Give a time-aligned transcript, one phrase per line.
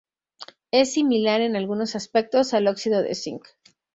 [0.71, 3.47] Es similar en algunos aspectos al óxido de zinc.